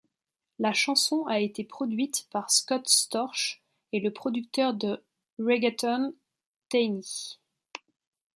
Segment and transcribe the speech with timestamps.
[0.57, 3.61] La chanson a été produite par Scott Storch
[3.91, 5.03] et le producteur de
[5.37, 6.15] reggaeton
[6.69, 7.37] Tainy.